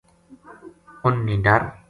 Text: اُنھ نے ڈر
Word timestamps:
اُنھ 1.05 1.21
نے 1.25 1.35
ڈر 1.45 1.61